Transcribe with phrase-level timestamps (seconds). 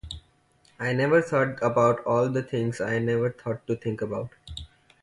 [0.79, 4.31] I never thought about all the things I never thought to think about.